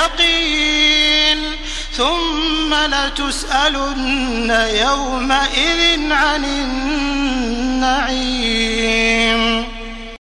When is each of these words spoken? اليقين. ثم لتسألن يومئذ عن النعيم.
اليقين. 0.00 1.38
ثم 1.96 2.74
لتسألن 2.74 4.50
يومئذ 4.74 6.12
عن 6.12 6.44
النعيم. 6.44 8.39